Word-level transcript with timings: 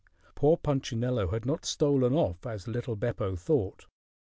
Poor 0.33 0.57
Punchinello 0.57 1.27
had 1.27 1.45
not 1.45 1.63
stolen 1.63 2.15
off, 2.15 2.43
as 2.47 2.67
little 2.67 2.95
Beppo 2.95 3.35
thought. 3.35 3.85